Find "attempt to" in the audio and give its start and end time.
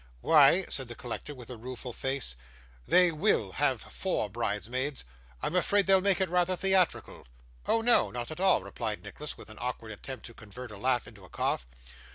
9.91-10.33